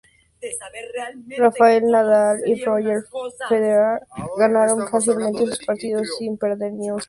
[1.37, 3.03] Rafael Nadal y Roger
[3.47, 3.99] Federer
[4.35, 6.99] ganaron fácilmente sus partidos sin perder ni un set.